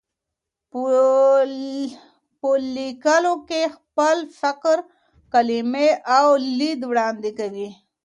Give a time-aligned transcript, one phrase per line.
[2.39, 4.77] په لیکلو کې خپل فکر،
[5.33, 6.27] کلمې او
[6.59, 7.69] لید وړاندې کوي.